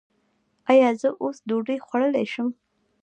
ایا 0.71 0.89
زه 1.01 1.09
اوس 1.21 1.37
ډوډۍ 1.47 1.77
خوړلی 1.85 2.25
شم؟ 2.33 2.47